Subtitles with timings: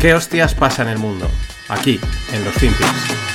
[0.00, 1.26] ¿Qué hostias pasa en el mundo?
[1.68, 2.00] Aquí,
[2.32, 3.30] en los Finpics.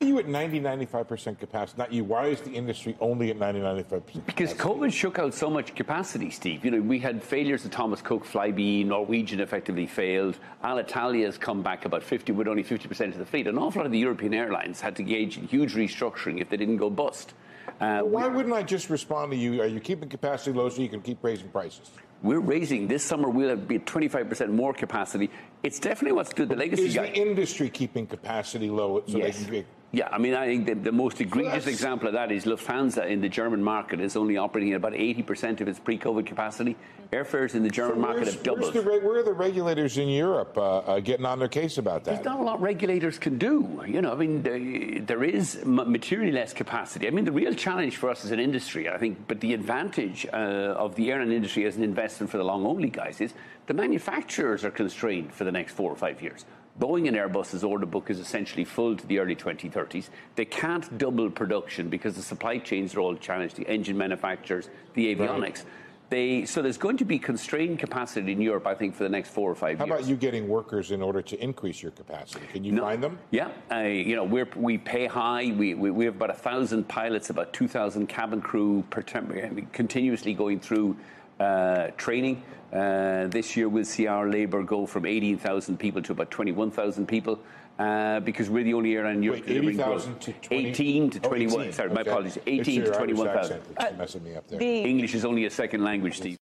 [0.00, 1.78] you at 90, 95% capacity?
[1.78, 2.02] Not you.
[2.02, 4.26] Why is the industry only at 90, 95%?
[4.26, 6.64] Because COVID shook out so much capacity, Steve.
[6.64, 10.38] You know, we had failures at Thomas Cook, Flybe, Norwegian effectively failed.
[10.64, 13.46] Alitalia has come back about 50, with only 50% of the fleet.
[13.46, 16.56] An awful lot of the European airlines had to engage in huge restructuring if they
[16.56, 17.34] didn't go bust.
[17.80, 19.60] Uh, why wouldn't I just respond to you?
[19.60, 21.90] Are you keeping capacity low so you can keep raising prices?
[22.22, 23.28] We're raising this summer.
[23.28, 25.30] We'll have be 25% more capacity.
[25.62, 26.48] It's definitely what's good.
[26.48, 27.06] The legacy is guy.
[27.06, 29.38] the industry keeping capacity low so yes.
[29.38, 29.64] they can be
[29.96, 33.22] yeah, I mean, I think the, the most egregious example of that is Lufthansa in
[33.22, 36.76] the German market is only operating at about 80% of its pre COVID capacity.
[37.12, 38.74] Airfares in the German so market have doubled.
[38.74, 42.16] The, where are the regulators in Europe uh, uh, getting on their case about that?
[42.16, 43.82] There's not a lot regulators can do.
[43.86, 47.06] You know, I mean, the, there is materially less capacity.
[47.06, 50.26] I mean, the real challenge for us as an industry, I think, but the advantage
[50.30, 53.32] uh, of the airline industry as an investment for the long only guys is
[53.66, 56.44] the manufacturers are constrained for the next four or five years.
[56.78, 60.10] Boeing and Airbus's order book is essentially full to the early 2030s.
[60.34, 65.14] They can't double production because the supply chains are all challenged, the engine manufacturers, the
[65.14, 65.40] avionics.
[65.40, 65.64] Right.
[66.08, 69.30] They, so there's going to be constrained capacity in Europe, I think, for the next
[69.30, 69.92] four or five How years.
[69.92, 72.46] How about you getting workers in order to increase your capacity?
[72.52, 73.18] Can you no, find them?
[73.32, 75.52] Yeah, uh, you know, we we pay high.
[75.56, 79.66] We, we, we have about a thousand pilots, about two thousand cabin crew per term,
[79.72, 80.96] continuously going through
[81.40, 82.42] uh, training.
[82.72, 87.38] Uh, this year, we'll see our labour go from 18,000 people to about 21,000 people.
[87.78, 90.68] Uh, because we're the only airline in Europe Wait, 80,000 to 20?
[90.68, 91.54] 18 to 21.
[91.54, 91.72] Oh, 18.
[91.72, 92.10] Sorry, my okay.
[92.10, 92.38] apologies.
[92.46, 93.60] 18 to 21,000.
[93.76, 94.58] Uh.
[94.60, 96.38] English is only a second language, Steve.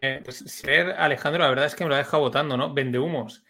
[0.00, 2.74] Eh, pues, ser Alejandro, la verdad es que me lo ha dejado votando, ¿no?
[2.74, 3.44] Vende humos.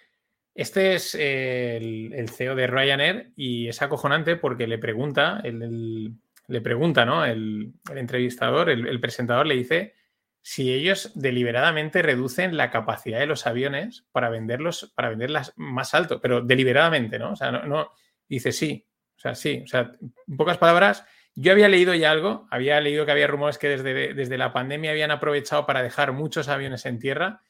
[0.54, 5.62] Este es eh, el, el, CEO de Ryanair y es acojonante porque le pregunta, el,
[5.62, 6.12] el,
[6.48, 7.24] le pregunta, ¿no?
[7.24, 9.94] El, entrevistador, el, presentador le dice
[10.42, 16.20] si ellos deliberadamente reducen la capacidad de los aviones para venderlos, para venderlas más alto,
[16.20, 17.32] pero deliberadamente, ¿no?
[17.32, 17.92] O sea, no, no
[18.28, 22.48] dice sí, o sea, sí, o sea, en pocas palabras, yo había leído ya algo,
[22.50, 26.48] había leído que había rumores que desde, desde la pandemia habían aprovechado para dejar muchos
[26.48, 27.42] aviones en tierra,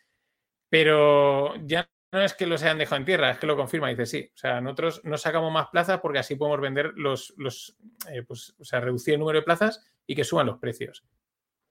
[0.68, 4.04] pero ya no es que los hayan dejado en tierra, es que lo confirma, dice
[4.06, 7.76] sí, o sea, nosotros no sacamos más plazas porque así podemos vender los, los
[8.10, 11.04] eh, pues, o sea, reducir el número de plazas y que suban los precios,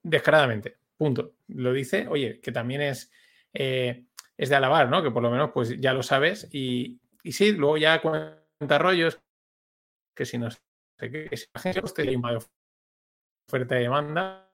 [0.01, 0.80] descaradamente.
[1.01, 1.33] Punto.
[1.47, 3.11] Lo dice, oye, que también es,
[3.55, 4.05] eh,
[4.37, 5.01] es de alabar, ¿no?
[5.01, 6.47] Que por lo menos pues ya lo sabes.
[6.51, 9.19] Y, y sí, luego ya cuenta rollos
[10.15, 10.59] que si no sé
[10.99, 12.37] qué, que si la gente una
[13.47, 14.53] oferta y demanda,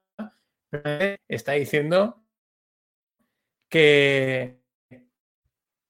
[1.28, 2.24] está diciendo
[3.68, 4.62] que,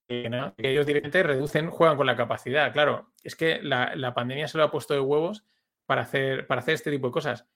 [0.07, 2.73] que, ellos directamente reducen, juegan con la capacidad.
[2.73, 5.45] Claro, es que la, la, pandemia se lo ha puesto de huevos
[5.85, 7.47] para hacer, para hacer este tipo de cosas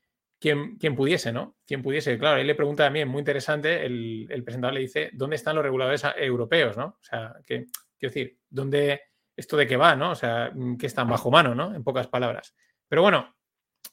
[0.41, 1.55] quien, pudiese, ¿no?
[1.67, 2.17] Quien pudiese.
[2.17, 5.63] Claro, él le pregunta también, muy interesante, el, el, presentador le dice, ¿dónde están los
[5.63, 6.85] reguladores europeos, ¿no?
[6.85, 7.67] O sea, que,
[7.99, 9.01] quiero decir, ¿dónde,
[9.35, 10.11] esto de qué va, ¿no?
[10.11, 11.75] O sea, que están bajo mano, ¿no?
[11.75, 12.55] En pocas palabras.
[12.87, 13.35] Pero bueno,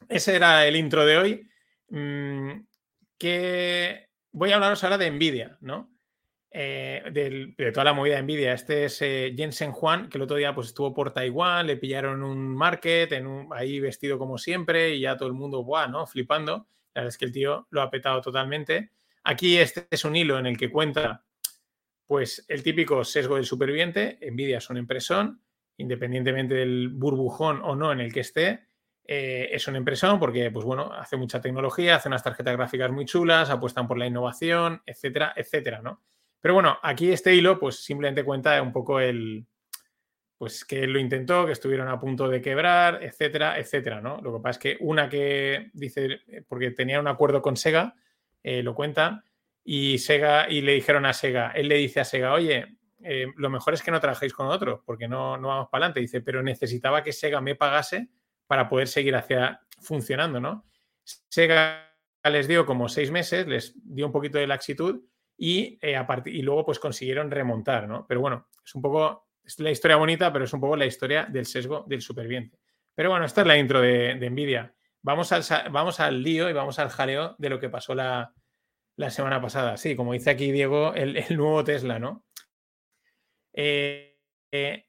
[0.09, 1.49] ese era el intro de hoy.
[1.91, 2.63] Mm,
[3.19, 5.91] que voy a hablaros ahora de Nvidia, ¿no?
[6.51, 7.03] Eh,
[7.57, 8.55] de toda la movida de Nvidia.
[8.55, 12.23] Este es eh, Jensen Juan, que el otro día pues, estuvo por Taiwán, le pillaron
[12.23, 15.89] un market, en ahí vestido como siempre, y ya todo el mundo, ¡buah!
[15.89, 16.07] ¿no?
[16.07, 16.67] Flipando.
[16.95, 18.93] La verdad es que el tío lo ha petado totalmente.
[19.25, 21.25] Aquí este es un hilo en el que cuenta
[22.07, 24.19] pues el típico sesgo del superviviente.
[24.33, 25.43] Nvidia es una impresón,
[25.77, 28.67] independientemente del burbujón o no en el que esté.
[29.05, 33.05] Eh, es una impresión porque, pues bueno, hace mucha tecnología, hace unas tarjetas gráficas muy
[33.05, 36.03] chulas, apuestan por la innovación, etcétera, etcétera, ¿no?
[36.41, 39.47] Pero bueno, aquí este hilo pues simplemente cuenta un poco el,
[40.39, 44.21] pues que él lo intentó, que estuvieron a punto de quebrar, etcétera, etcétera, ¿no?
[44.23, 47.97] Lo que pasa es que una que dice, porque tenía un acuerdo con Sega,
[48.43, 49.25] eh, lo cuenta,
[49.65, 53.51] y Sega, y le dijeron a Sega, él le dice a Sega, oye, eh, lo
[53.51, 56.01] mejor es que no trabajéis con otros, porque no, no vamos para adelante.
[56.01, 58.09] Dice, pero necesitaba que Sega me pagase
[58.47, 60.67] para poder seguir hacia funcionando, ¿no?
[61.03, 61.85] Sega
[62.25, 65.03] les dio como seis meses, les dio un poquito de laxitud
[65.41, 65.97] y, eh,
[66.27, 68.05] y luego pues consiguieron remontar, ¿no?
[68.07, 71.27] Pero bueno, es un poco, es la historia bonita, pero es un poco la historia
[71.27, 72.59] del sesgo del superviviente.
[72.93, 74.75] Pero bueno, esta es la intro de, de Nvidia.
[75.03, 78.35] Vamos al, vamos al lío y vamos al jaleo de lo que pasó la,
[78.97, 79.77] la semana pasada.
[79.77, 82.27] Sí, como dice aquí Diego, el, nuevo Tesla, ¿no?
[83.53, 84.19] Eh,
[84.51, 84.89] eh,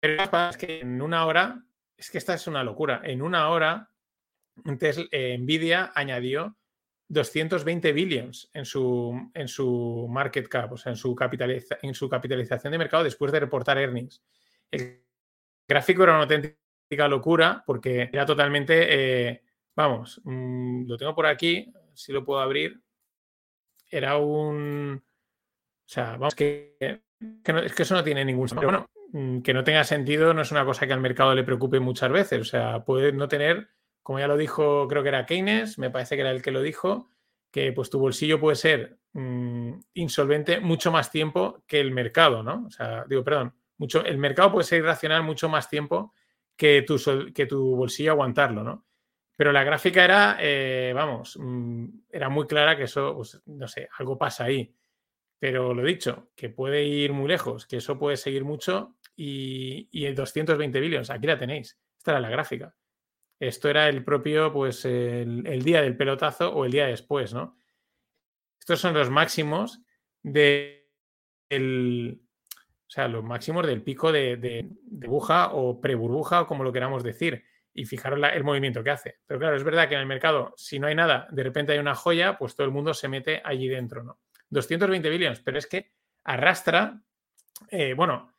[0.00, 1.62] pero es que en una hora,
[1.98, 3.90] es que esta es una locura, en una hora
[4.78, 6.56] Tesla, Nvidia añadió
[7.08, 12.08] 220 billions en su, en su market cap, o sea, en su, capitaliza, en su
[12.08, 14.22] capitalización de mercado después de reportar earnings.
[14.70, 15.04] El
[15.68, 18.86] gráfico era una auténtica locura porque era totalmente,
[19.28, 19.42] eh,
[19.74, 22.80] vamos, mmm, lo tengo por aquí, si lo puedo abrir,
[23.90, 28.70] era un, O sea, vamos, que, es que eso no tiene ningún sentido.
[28.70, 31.80] Bueno, mm, que no tenga sentido no es una cosa que al mercado le preocupe
[31.80, 32.40] muchas veces.
[32.40, 33.68] O sea, puede no tener,
[34.06, 36.62] como ya lo dijo, creo que era Keynes, me parece que era el que lo
[36.62, 37.08] dijo,
[37.50, 42.66] que pues tu bolsillo puede ser mm, insolvente mucho más tiempo que el mercado, ¿no?
[42.68, 46.14] O sea, digo, perdón, mucho, el mercado puede ser irracional mucho más tiempo
[46.56, 46.98] que tu,
[47.34, 48.86] que tu bolsillo aguantarlo, ¿no?
[49.34, 53.88] Pero la gráfica era, eh, vamos, mm, era muy clara que eso, pues, no sé,
[53.98, 54.72] algo pasa ahí.
[55.40, 60.04] Pero lo dicho, que puede ir muy lejos, que eso puede seguir mucho y, y
[60.06, 61.76] el 220 billones, aquí la tenéis.
[61.98, 62.75] Esta era la gráfica.
[63.38, 67.56] Esto era el propio, pues, el, día del pelotazo o el día después, ¿no?
[68.58, 69.82] Estos son los máximos
[70.22, 70.86] de
[71.50, 77.02] o sea, los máximos del pico de, de, burbuja o pre-burbuja o como lo queramos
[77.02, 77.44] decir.
[77.74, 79.18] Y fijaros el movimiento que hace.
[79.26, 81.78] Pero claro, es verdad que en el mercado, si no hay nada, de repente hay
[81.78, 84.18] una joya, pues todo el mundo se mete allí dentro, ¿no?
[84.48, 85.92] 220 billones, pero es que
[86.24, 87.02] arrastra,
[87.70, 88.32] eh, bueno,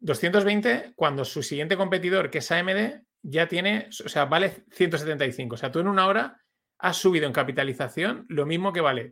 [0.00, 5.54] 220 cuando su siguiente competidor, que es AMD, ya tiene, o sea, vale 175.
[5.54, 6.40] O sea, tú en una hora
[6.78, 9.10] has subido en capitalización lo mismo que vale,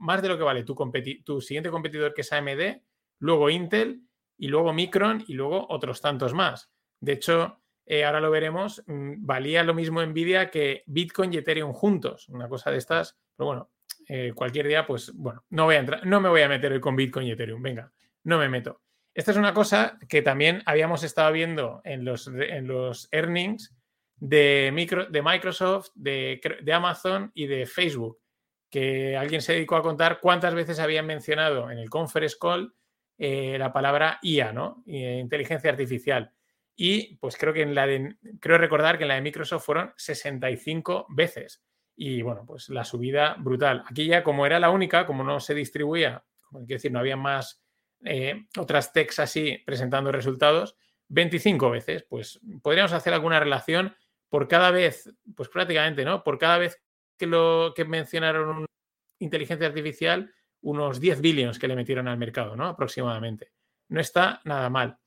[0.00, 0.76] más de lo que vale tu,
[1.24, 2.82] tu siguiente competidor, que es AMD,
[3.20, 4.02] luego Intel
[4.36, 6.70] y luego Micron y luego otros tantos más.
[7.00, 11.72] De hecho, eh, ahora lo veremos, mm, valía lo mismo Nvidia que Bitcoin y Ethereum
[11.72, 13.70] juntos, una cosa de estas, pero bueno,
[14.08, 16.80] eh, cualquier día, pues bueno, no, voy a entrar, no me voy a meter hoy
[16.80, 17.90] con Bitcoin y Ethereum, venga,
[18.24, 18.82] no me meto.
[19.14, 23.72] Esta es una cosa que también habíamos estado viendo en los, en los earnings
[24.16, 26.40] de, micro, de Microsoft, de,
[26.72, 28.18] Amazon y de Facebook,
[28.68, 32.74] que alguien se dedicó a contar cuántas veces habían mencionado en el conference call
[33.16, 34.82] eh, la palabra IA, ¿no?
[34.86, 36.32] Inteligencia artificial.
[36.74, 39.92] Y pues creo que en la de, creo recordar que en la de Microsoft fueron
[39.96, 41.62] 65 veces.
[41.94, 43.84] Y bueno, pues la subida brutal.
[43.88, 47.63] Aquí ya como era la única, como no se distribuía, como decir, no había más
[48.04, 50.76] eh, otras techs así presentando resultados,
[51.08, 52.04] 25 veces.
[52.08, 53.94] Pues podríamos hacer alguna relación
[54.28, 56.24] por cada vez, pues prácticamente, ¿no?
[56.24, 56.80] Por cada vez
[57.16, 58.66] que lo que mencionaron
[59.18, 62.66] inteligencia artificial, unos 10 billones que le metieron al mercado, ¿no?
[62.66, 63.52] Aproximadamente.
[63.88, 64.98] No está nada mal.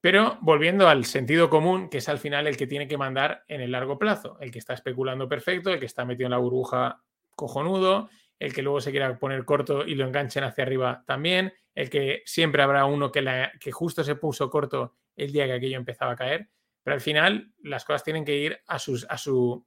[0.00, 3.60] Pero volviendo al sentido común, que es al final el que tiene que mandar en
[3.60, 7.02] el largo plazo, el que está especulando perfecto, el que está metido en la burbuja
[7.34, 11.90] cojonudo, el que luego se quiera poner corto y lo enganchen hacia arriba también, el
[11.90, 16.12] que siempre habrá uno que, que justo se puso corto el día que aquello empezaba
[16.12, 16.50] a caer,
[16.82, 19.66] pero al final las cosas tienen que ir a, sus, a su,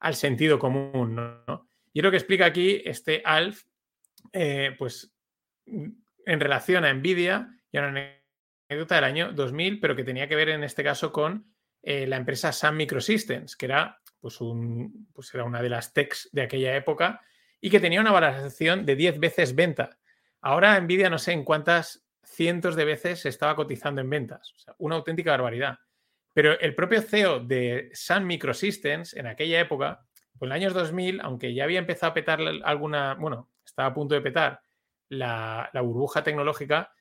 [0.00, 1.14] al sentido común.
[1.14, 1.68] ¿no?
[1.92, 3.64] Y lo que explica aquí este ALF,
[4.32, 5.14] eh, pues
[5.66, 8.18] en relación a Nvidia y a una
[8.68, 12.16] anécdota del año 2000, pero que tenía que ver en este caso con eh, la
[12.16, 16.76] empresa Sun Microsystems, que era, pues, un, pues era una de las techs de aquella
[16.76, 17.22] época
[17.62, 19.98] y que tenía una valoración de 10 veces venta.
[20.42, 24.52] Ahora Nvidia no sé en cuántas cientos de veces se estaba cotizando en ventas.
[24.76, 25.78] Una auténtica barbaridad.
[26.34, 30.04] Pero el propio CEO de Sun Microsystems en aquella época,
[30.38, 34.14] pues en años 2000, aunque ya había empezado a petar alguna, bueno, estaba a punto
[34.14, 34.60] de petar
[35.08, 36.92] la, la burbuja tecnológica,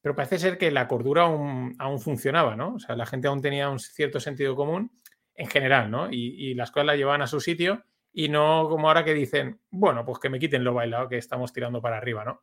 [0.00, 2.74] pero parece ser que la cordura aún, funcionaba, ¿no?
[2.74, 4.90] O sea, la gente aún tenía un cierto sentido común
[5.34, 6.08] en general, ¿no?
[6.10, 10.04] Y, las cosas las llevaban a su sitio y no como ahora que dicen, bueno,
[10.04, 12.42] pues que me quiten lo bailado que estamos tirando para arriba, ¿no?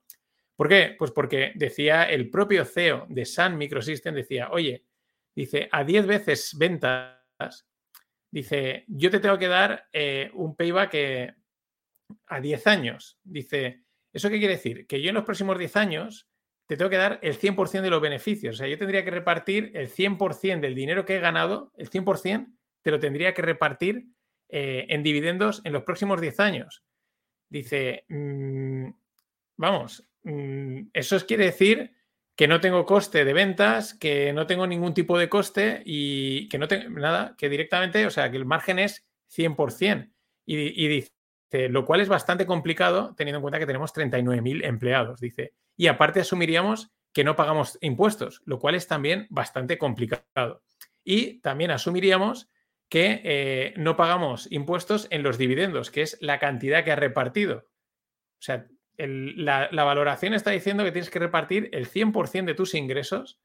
[0.55, 0.95] ¿Por qué?
[0.97, 4.85] Pues porque decía el propio CEO de Sun Microsystem, decía, oye,
[5.35, 7.67] dice, a 10 veces ventas,
[8.31, 11.35] dice, yo te tengo que dar eh, un payback eh,
[12.27, 13.19] a 10 años.
[13.23, 14.87] Dice, ¿eso qué quiere decir?
[14.87, 16.29] Que yo en los próximos 10 años
[16.67, 18.55] te tengo que dar el 100% de los beneficios.
[18.55, 22.47] O sea, yo tendría que repartir el 100% del dinero que he ganado, el 100%
[22.81, 24.05] te lo tendría que repartir
[24.49, 26.83] eh, en dividendos en los próximos 10 años.
[27.49, 28.89] Dice, mm,
[29.57, 31.91] vamos, mm, eso quiere decir
[32.35, 36.57] que no tengo coste de ventas, que no tengo ningún tipo de coste y que
[36.57, 40.11] no tengo nada, que directamente, o sea, que el margen es 100%.
[40.45, 41.11] Y, y dice,
[41.69, 45.53] lo cual es bastante complicado teniendo en cuenta que tenemos 39.000 empleados, dice.
[45.77, 50.63] Y aparte asumiríamos que no pagamos impuestos, lo cual es también bastante complicado.
[51.03, 52.49] Y también asumiríamos
[52.89, 57.67] que eh, no pagamos impuestos en los dividendos, que es la cantidad que ha repartido.
[58.39, 63.39] O sea, la, valoración está diciendo que tienes que repartir el 100% de tus ingresos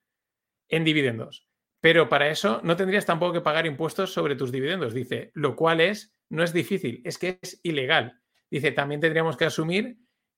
[0.69, 1.49] en dividendos.
[1.81, 5.81] Pero para eso no tendrías tampoco que pagar impuestos sobre tus dividendos, dice, lo cual
[5.81, 8.21] es, no es difícil, es que es ilegal.
[8.51, 9.97] Dice, también tendríamos que asumir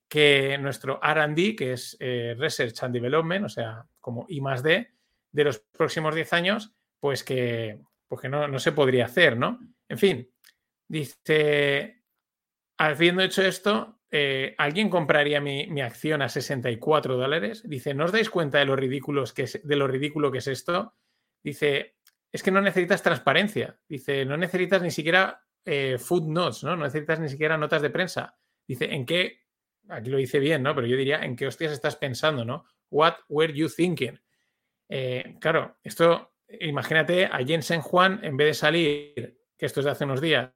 [0.09, 4.93] que nuestro RD, que es eh, Research and Development, o sea, como I más D,
[5.33, 7.81] de los próximos 10 años, pues que,
[8.13, 9.59] pues no, no, se podría hacer, ¿no?
[9.89, 10.31] En fin,
[10.87, 12.03] dice,
[12.77, 17.63] habiendo hecho esto, eh, ¿alguien compraría mi, acción a 64 dólares?
[17.67, 20.95] Dice, ¿no os dais cuenta de lo, ridículos que de lo ridículo que es esto?
[21.43, 21.97] Dice,
[22.31, 23.79] es que no necesitas transparencia.
[23.89, 26.77] Dice, no necesitas ni siquiera eh, footnotes, ¿no?
[26.77, 28.37] No necesitas ni siquiera notas de prensa.
[28.69, 29.41] Dice, ¿en qué?
[29.89, 30.75] Aquí lo dice bien, ¿no?
[30.75, 32.67] Pero yo diría, ¿en qué hostias estás pensando, ¿no?
[32.91, 34.21] What were you thinking?
[34.91, 39.93] Eh, claro, esto, imagínate a Jensen Juan, en vez de salir, que esto es de
[39.93, 40.53] hace unos días,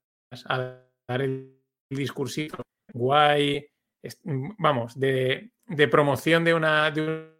[0.48, 1.60] a dar el
[1.90, 2.62] discursito
[2.92, 3.66] guay,
[4.58, 5.50] vamos, de,
[5.90, 7.32] promoción de una, de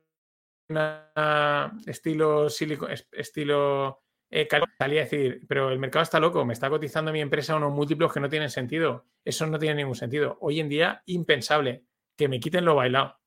[1.87, 4.49] estilo estilo eh,
[4.79, 8.13] salía a decir, pero el mercado está loco, me está cotizando mi empresa unos múltiplos
[8.13, 9.07] que no tienen sentido.
[9.25, 10.37] Eso no tiene ningún sentido.
[10.41, 11.85] Hoy en día, impensable
[12.17, 13.19] que me quiten lo bailado.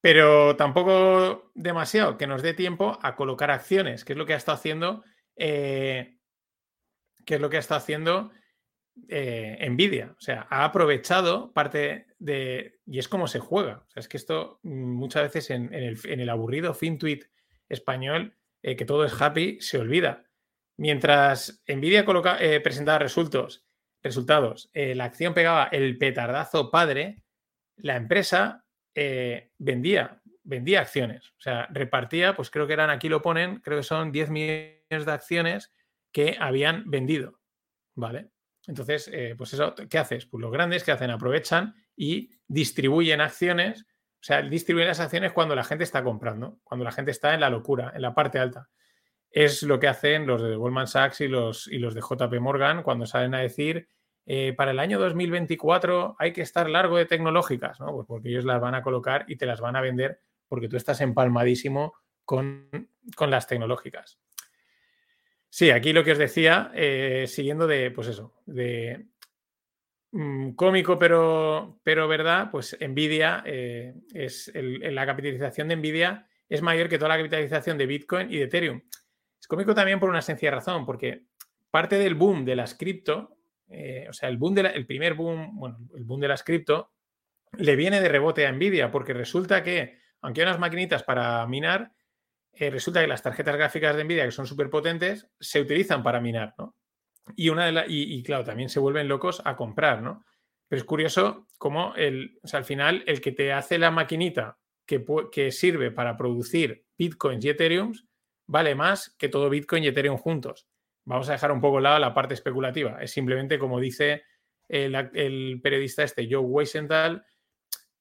[0.00, 4.38] Pero tampoco demasiado que nos dé tiempo a colocar acciones, que es lo que ha
[4.38, 5.04] estado haciendo,
[5.36, 6.16] eh,
[7.26, 8.30] que es lo que ha estado haciendo
[9.08, 10.14] eh, Nvidia.
[10.18, 12.80] O sea, ha aprovechado parte de.
[12.86, 13.86] Y es como se juega.
[13.94, 17.24] Es que esto mm, muchas veces en, el, aburrido FinTweet
[17.68, 20.24] español, eh, que todo es happy, se olvida.
[20.76, 23.66] Mientras Nvidia coloca, eh, presentaba resultados,
[24.02, 27.22] resultados la acción pegaba el petardazo padre,
[27.76, 28.64] la empresa
[29.58, 31.30] vendía, vendía acciones.
[31.38, 35.06] O sea, repartía, pues creo que eran, aquí lo ponen, creo que son 10 millones
[35.06, 35.72] de acciones
[36.12, 37.40] que habían vendido.
[37.94, 38.30] ¿Vale?
[38.66, 40.26] Entonces, eh, pues eso, ¿qué haces?
[40.26, 43.82] Pues los grandes que hacen, aprovechan y distribuyen acciones.
[43.82, 47.40] O sea, distribuyen las acciones cuando la gente está comprando, cuando la gente está en
[47.40, 48.68] la locura, en la parte alta.
[49.30, 52.82] Es lo que hacen los de Goldman Sachs y los, y los de JP Morgan
[52.82, 53.88] cuando salen a decir,
[54.26, 57.92] eh, para el año 2024 hay que estar largo de tecnológicas, ¿no?
[57.92, 60.76] Pues porque ellos las van a colocar y te las van a vender porque tú
[60.76, 62.68] estás empalmadísimo con,
[63.16, 64.18] con las tecnológicas.
[65.48, 69.06] Sí, aquí lo que os decía, eh, siguiendo de, pues eso, de
[70.12, 76.88] mm, cómico pero, pero verdad, pues Nvidia eh, es la capitalización de Nvidia es mayor
[76.88, 78.82] que toda la capitalización de Bitcoin y de Ethereum.
[79.40, 81.26] Es cómico también por una sencilla razón, porque
[81.70, 83.38] parte del boom de las cripto,
[83.70, 86.92] eh, o sea, el boom de primer boom, bueno, el boom de las cripto,
[87.56, 91.92] le viene de rebote a Nvidia, porque resulta que, aunque hay unas maquinitas para minar,
[92.52, 96.20] eh, resulta que las tarjetas gráficas de Nvidia, que son súper potentes, se utilizan para
[96.20, 96.76] minar, ¿no?
[97.36, 100.24] Y, una y, claro, también se vuelven locos a comprar, ¿no?
[100.68, 105.52] Pero es curioso cómo el, al final el que te hace la maquinita que, que
[105.52, 107.92] sirve para producir bitcoins y ethereum
[108.46, 110.66] vale más que todo bitcoin y ethereum juntos.
[111.04, 113.02] Vamos a dejar un poco al lado la parte especulativa.
[113.02, 114.22] Es simplemente como dice
[114.68, 117.24] el, el periodista este, Joe Weisenthal,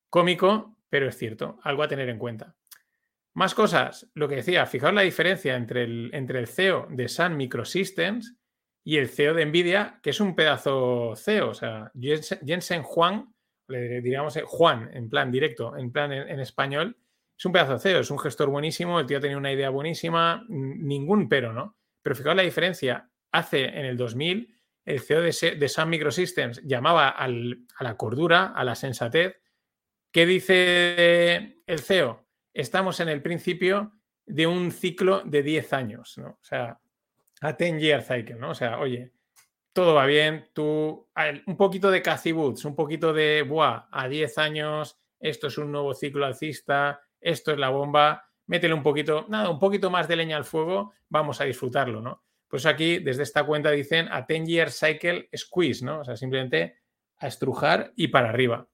[0.09, 2.55] cómico, pero es cierto, algo a tener en cuenta.
[3.35, 7.37] Más cosas, lo que decía, fijaos la diferencia entre el, entre el CEO de Sun
[7.37, 8.37] Microsystems
[8.83, 13.33] y el CEO de Nvidia, que es un pedazo CEO, o sea, Jensen Juan,
[13.67, 16.97] le diríamos eh, Juan en plan directo, en plan en, español,
[17.37, 21.29] es un pedazo CEO, es un gestor buenísimo, el tío tenía una idea buenísima, ningún
[21.29, 21.77] pero, ¿no?
[22.01, 27.09] Pero fijaos la diferencia, hace en el 2000 el CEO de, de Sun Microsystems llamaba
[27.09, 29.39] a la cordura, a la sensatez.
[30.11, 32.29] ¿Qué dice el CEO?
[32.53, 33.93] estamos en el principio
[34.25, 36.29] de un ciclo de 10 años, ¿no?
[36.29, 36.79] O sea,
[37.41, 38.51] a 10 year cycle, ¿no?
[38.51, 39.13] O sea, oye,
[39.73, 41.09] todo va bien, tú,
[41.45, 45.71] un poquito de Cathy Woods, un poquito de, buah, a 10 años, esto es un
[45.71, 50.15] nuevo ciclo alcista, esto es la bomba, métele un poquito, nada, un poquito más de
[50.15, 52.23] leña al fuego, vamos a disfrutarlo, ¿no?
[52.47, 55.99] Pues aquí, desde esta cuenta dicen a 10 year cycle squeeze, ¿no?
[55.99, 56.77] O sea, simplemente
[57.17, 58.67] a estrujar y para arriba.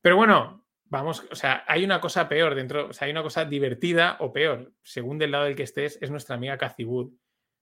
[0.00, 3.44] Pero bueno, vamos, o sea, hay una cosa peor dentro, o sea, hay una cosa
[3.44, 7.10] divertida o peor, según del lado del que estés, es nuestra amiga Cathy Wood.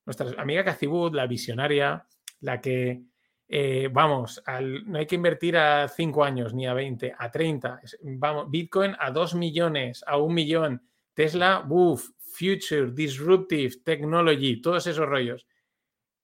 [0.05, 2.07] Nuestra amiga Cathy Wood, la visionaria,
[2.41, 3.03] la que,
[3.49, 4.43] eh, vamos,
[4.85, 7.81] no hay que invertir a 5 años ni a 20, a 30.
[8.03, 10.83] Vamos, Bitcoin a 2 millones, a 1 millón.
[11.15, 15.47] Tesla, uff, Future, Disruptive, Technology, todos esos rollos.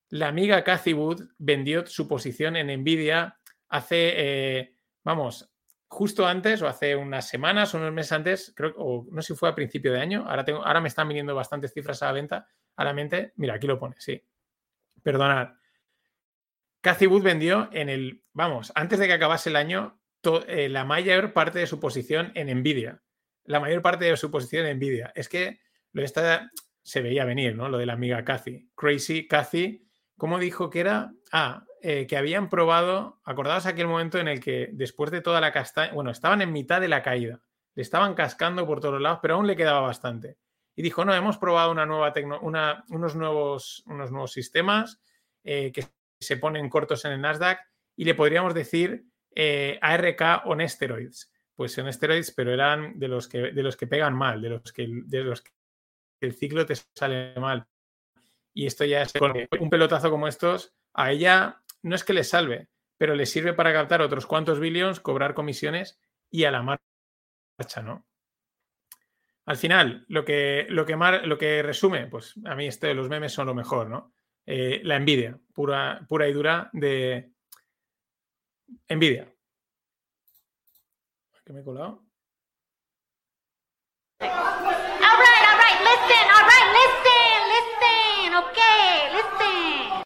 [0.09, 5.49] La amiga Cathy Wood vendió su posición en Nvidia hace, eh, vamos,
[5.87, 9.39] justo antes o hace unas semanas o unos meses antes, creo, o no sé si
[9.39, 12.13] fue a principio de año, ahora, tengo, ahora me están viniendo bastantes cifras a la
[12.13, 14.21] venta, a la mente, mira, aquí lo pone, sí.
[15.03, 15.51] Perdonad.
[16.81, 20.01] Cathy Wood vendió en el, vamos, antes de que acabase el año,
[20.47, 23.03] eh, la mayor parte de su posición en Nvidia.
[23.51, 25.13] La mayor parte de su posición en Nvidia.
[25.15, 25.59] Es que
[25.93, 26.51] lo esta
[26.83, 27.69] se veía venir, ¿no?
[27.69, 28.71] Lo de la amiga Cathy.
[28.77, 29.85] Crazy Cathy,
[30.17, 31.13] ¿cómo dijo que era?
[31.33, 35.51] Ah, eh, que habían probado, acordaos aquel momento en el que después de toda la
[35.51, 37.41] castaña, bueno, estaban en mitad de la caída,
[37.75, 40.39] le estaban cascando por todos lados, pero aún le quedaba bastante.
[40.77, 45.01] Y dijo, no, hemos probado una nueva una, unos, nuevos, unos nuevos sistemas
[45.43, 45.87] eh, que
[46.21, 47.59] se ponen cortos en el Nasdaq
[47.97, 51.33] y le podríamos decir eh, ARK on steroids.
[51.61, 54.73] Pues son steroids, pero eran de los que, de los que pegan mal, de los
[54.73, 55.51] que, de los que
[56.23, 57.67] el ciclo te sale mal.
[58.55, 59.13] Y esto ya es
[59.61, 63.75] un pelotazo como estos, a ella no es que le salve, pero le sirve para
[63.75, 66.01] captar otros cuantos billions, cobrar comisiones
[66.31, 68.07] y a la marcha, ¿no?
[69.45, 73.35] Al final, lo que, lo que, lo que resume, pues a mí este, los memes
[73.35, 74.15] son lo mejor, ¿no?
[74.47, 77.33] Eh, la envidia, pura, pura y dura de
[78.89, 79.31] envidia.
[81.51, 82.01] ¿Qué me he colado?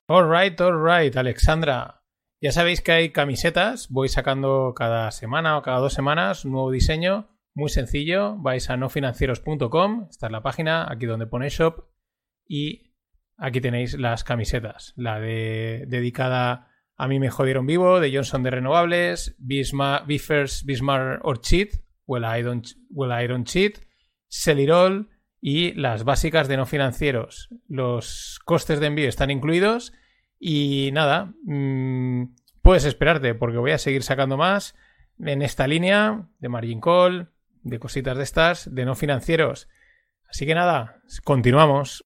[0.08, 2.02] All right, all right, Alexandra.
[2.40, 6.70] Ya sabéis que hay camisetas, voy sacando cada semana o cada dos semanas un nuevo
[6.70, 11.90] diseño, muy sencillo, vais a nofinancieros.com, esta es la página, aquí donde pone shop,
[12.48, 12.94] y
[13.36, 18.50] aquí tenéis las camisetas, la de dedicada a mí me jodieron vivo, de Johnson de
[18.50, 21.74] Renovables, Bismarck, Biffers, Bismarck or Cheat,
[22.06, 23.78] Well I Don't, well, I don't Cheat,
[24.28, 25.08] Celirol,
[25.46, 27.50] y las básicas de no financieros.
[27.68, 29.92] Los costes de envío están incluidos
[30.38, 34.74] y nada, mm, puedes esperarte porque voy a seguir sacando más
[35.18, 37.30] en esta línea de margin call,
[37.62, 39.68] de cositas de estas, de no financieros.
[40.30, 42.04] Así que nada, continuamos.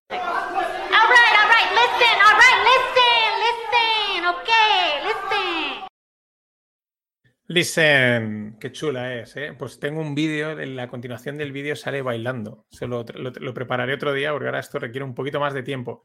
[7.51, 9.55] Listen, qué chula es, ¿eh?
[9.59, 12.67] Pues tengo un vídeo, en la continuación del vídeo sale bailando.
[12.69, 13.07] Se lo,
[13.55, 16.05] prepararé otro día porque ahora esto requiere un poquito más de tiempo.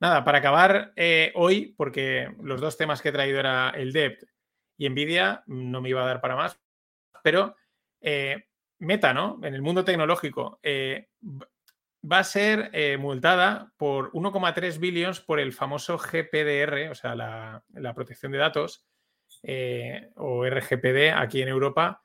[0.00, 4.24] Nada, para acabar eh, hoy, porque los dos temas que he traído era el debt
[4.76, 6.60] y Nvidia, no me iba a dar para más,
[7.22, 7.54] pero
[8.00, 8.48] eh,
[8.80, 9.38] Meta, ¿no?
[9.44, 11.10] En el mundo tecnológico, eh,
[12.02, 18.32] va a ser multada por 1,3 billones por el famoso GPDR, o sea, la protección
[18.32, 18.90] de datos
[19.42, 22.02] eh, o RGPD aquí en Europa,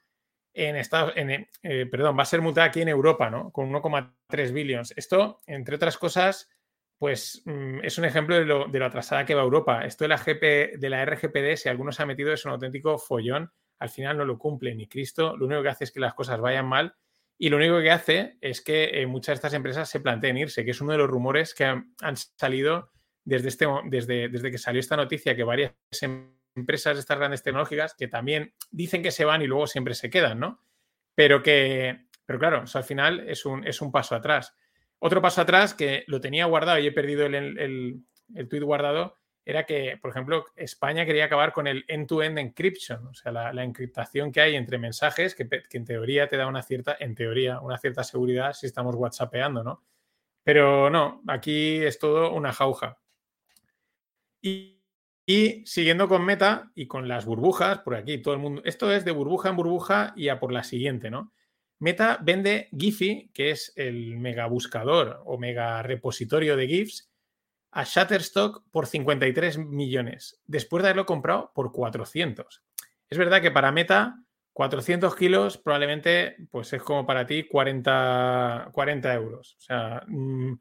[0.54, 3.52] en Estados, en, eh, perdón, va a ser multada aquí en Europa, ¿no?
[3.52, 4.94] Con 1,3 billones.
[4.96, 6.50] Esto, entre otras cosas,
[6.98, 9.86] pues mm, es un ejemplo de lo, de lo, atrasada que va Europa.
[9.86, 12.98] Esto de la, GP, de la RGPD, si algunos se ha metido, es un auténtico
[12.98, 13.52] follón.
[13.80, 15.36] Al final no lo cumple ni Cristo.
[15.36, 16.96] Lo único que hace es que las cosas vayan mal.
[17.38, 20.64] Y lo único que hace es que eh, muchas de estas empresas se planteen irse,
[20.64, 22.92] que es uno de los rumores que han, han salido
[23.26, 28.08] desde, este, desde, desde que salió esta noticia, que varias empresas, estas grandes tecnológicas, que
[28.08, 30.62] también dicen que se van y luego siempre se quedan, ¿no?
[31.14, 34.56] Pero que, pero claro, al final es un, es un paso atrás.
[35.00, 38.02] Otro paso atrás que lo tenía guardado y he perdido el, el,
[38.34, 43.14] el tuit guardado era que, por ejemplo, España quería acabar con el end-to-end encryption, o
[43.14, 46.98] sea, la, encriptación que hay entre mensajes, que, que, en teoría te da una cierta,
[47.00, 49.84] en teoría, una cierta seguridad si estamos whatsappeando, ¿no?
[50.44, 52.98] Pero no, aquí es todo una jauja.
[54.42, 54.75] Y,
[55.26, 59.06] y siguiendo con Meta y con las burbujas, por aquí todo el mundo, esto es
[59.06, 61.34] de burbuja en burbuja y a por la siguiente, ¿no?
[61.80, 67.12] Meta vende Giphy, que es el mega buscador o mega repositorio de GIFs,
[67.72, 72.64] a Shutterstock por 53 millones, después de haberlo comprado por 400.
[73.10, 74.16] Es verdad que para Meta,
[74.54, 79.56] 400 kilos probablemente pues es como para ti 40, 40 euros.
[79.58, 80.54] O sea, mmm,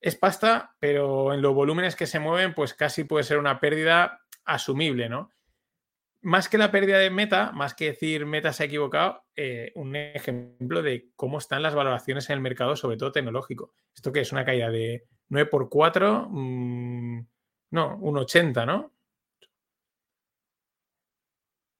[0.00, 4.20] es pasta, pero en los volúmenes que se mueven, pues casi puede ser una pérdida
[4.44, 5.30] asumible, ¿no?
[6.22, 9.94] Más que la pérdida de meta, más que decir meta se ha equivocado, eh, un
[9.96, 13.72] ejemplo de cómo están las valoraciones en el mercado, sobre todo tecnológico.
[13.94, 17.20] Esto que es una caída de 9 por 4, mmm,
[17.70, 18.92] no, un 80, ¿no?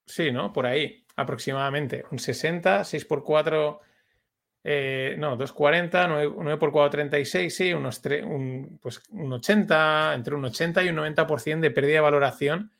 [0.05, 0.53] Sí, ¿no?
[0.53, 2.05] Por ahí, aproximadamente.
[2.11, 3.81] Un 60, 6 por 4,
[4.69, 10.35] eh, no, 240, 9, 9 por 4, 36, sí, unos un, pues un 80, entre
[10.35, 12.71] un 80 y un 90% de pérdida de valoración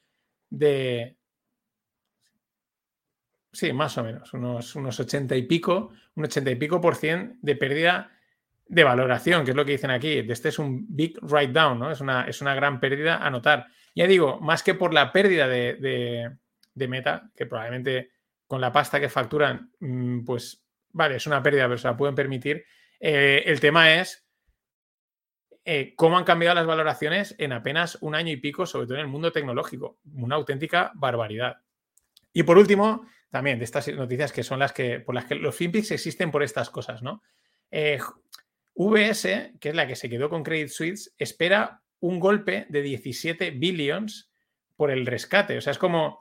[0.49, 1.15] de...
[3.53, 7.39] Sí, más o menos, unos, unos 80 y pico, un 80 y pico por cien
[7.41, 8.11] de pérdida
[8.65, 10.25] de valoración, que es lo que dicen aquí.
[10.27, 11.89] Este es un big write down, ¿no?
[11.89, 13.67] Es una, es una gran pérdida a notar.
[13.95, 16.35] Ya digo, más que por la pérdida de, de,
[16.73, 18.11] de meta, que probablemente
[18.45, 20.66] con la pasta que facturan, mm, pues
[20.97, 22.65] vale, es una pérdida, pero se la pueden permitir.
[22.99, 24.27] Eh, el tema es
[25.63, 29.01] eh, cómo han cambiado las valoraciones en apenas un año y pico, sobre todo en
[29.01, 29.99] el mundo tecnológico.
[30.13, 31.57] Una auténtica barbaridad.
[32.33, 35.55] Y por último, también de estas noticias que son las que, por las que los
[35.55, 37.21] FinPix existen por estas cosas, ¿no?
[37.69, 37.99] Eh,
[38.73, 43.51] VS, que es la que se quedó con Credit Suisse, espera un golpe de 17
[43.51, 44.31] billions
[44.75, 45.57] por el rescate.
[45.57, 46.19] O sea, es como,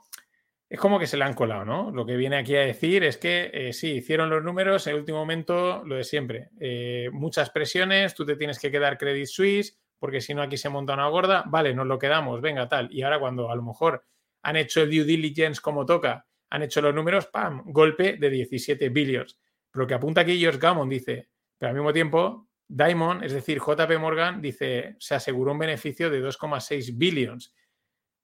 [0.69, 1.91] es como que se le han colado, ¿no?
[1.91, 4.99] Lo que viene aquí a decir es que eh, sí, hicieron los números, en el
[4.99, 6.49] último momento lo de siempre.
[6.59, 10.69] Eh, muchas presiones, tú te tienes que quedar Credit Suisse, porque si no aquí se
[10.69, 12.89] monta una gorda, vale, nos lo quedamos, venga, tal.
[12.91, 14.03] Y ahora cuando a lo mejor
[14.43, 17.63] han hecho el due diligence como toca, han hecho los números, ¡pam!
[17.65, 19.39] Golpe de 17 billions.
[19.73, 23.99] Lo que apunta aquí George Gammon dice, pero al mismo tiempo, Diamond, es decir, JP
[23.99, 27.53] Morgan, dice, se aseguró un beneficio de 2,6 billions.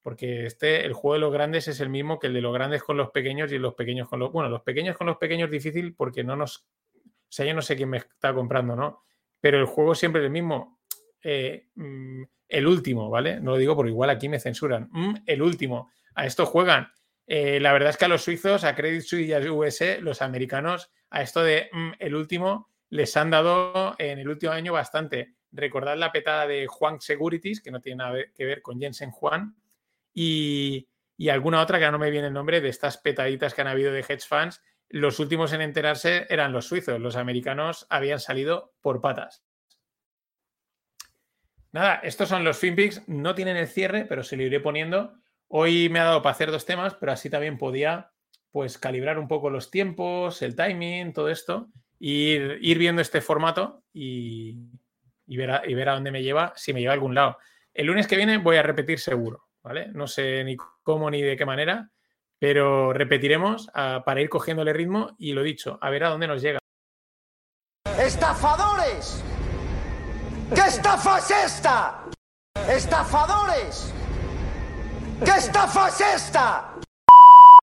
[0.04, 2.84] Porque este, el juego de los grandes es el mismo que el de los grandes
[2.84, 4.32] con los pequeños y los pequeños con los.
[4.32, 6.68] Bueno, los pequeños con los pequeños difícil porque no nos.
[6.94, 9.06] O sea, yo no sé quién me está comprando, ¿no?
[9.40, 10.80] Pero el juego siempre es el mismo.
[11.24, 13.40] Eh, mm, el último, ¿vale?
[13.40, 14.90] No lo digo porque igual aquí me censuran.
[14.92, 15.90] Mm, el último.
[16.16, 16.92] A esto juegan.
[17.26, 20.22] Eh, la verdad es que a los suizos, a Credit Suisse y a US, los
[20.22, 25.36] americanos, a esto de mm, el último, les han dado en el último año bastante.
[25.52, 29.56] Recordad la petada de Juan Securities, que no tiene nada que ver con Jensen Juan,
[30.14, 30.88] y,
[31.30, 34.02] alguna otra que no me viene el nombre de estas petaditas que han habido de
[34.02, 34.62] hedge funds.
[34.90, 39.44] Los últimos en enterarse eran los suizos, los americanos habían salido por patas.
[41.72, 45.16] Nada, estos son los FinPix, no tienen el cierre, pero se lo iré poniendo.
[45.48, 48.12] Hoy me ha dado para hacer dos temas, pero así también podía
[48.52, 53.84] pues calibrar un poco los tiempos, el timing, todo esto, ir, ir viendo este formato
[53.92, 54.60] y,
[55.26, 57.40] y, ver a, y ver a dónde me lleva, si me lleva a algún lado.
[57.74, 59.88] El lunes que viene voy a repetir seguro, ¿vale?
[59.94, 61.90] No sé ni cómo ni de qué manera,
[62.38, 66.42] pero repetiremos uh, para ir cogiéndole ritmo y lo dicho, a ver a dónde nos
[66.42, 66.60] llega.
[67.98, 69.24] ¡Estafadores!
[70.54, 72.04] ¿Qué estafa es esta?
[72.70, 73.94] ¡Estafadores!
[75.24, 76.74] ¿Qué estafa es esta?